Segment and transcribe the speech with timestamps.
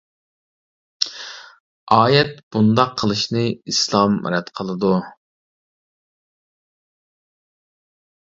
[1.97, 4.93] ئايەت بۇنداق قىلىشنى ئىسلام رەت قىلىدۇ.